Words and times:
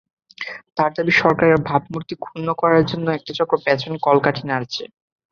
তাঁর 0.77 0.91
দাবি, 0.95 1.13
সরকারের 1.21 1.57
ভাবমূর্তি 1.67 2.13
ক্ষুণ্ন 2.23 2.47
করার 2.61 2.83
জন্য 2.91 3.07
একটা 3.11 3.31
চক্র 3.39 3.55
পেছনে 3.65 3.97
কলকাঠি 4.07 4.43
নাড়ছে। 4.49 4.83